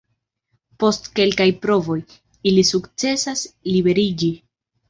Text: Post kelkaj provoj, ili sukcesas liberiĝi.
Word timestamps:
Post 0.83 1.09
kelkaj 1.19 1.47
provoj, 1.67 1.99
ili 2.53 2.65
sukcesas 2.71 3.47
liberiĝi. 3.73 4.33